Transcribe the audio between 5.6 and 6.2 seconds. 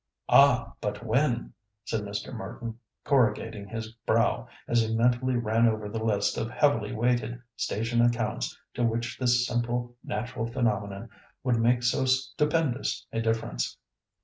over the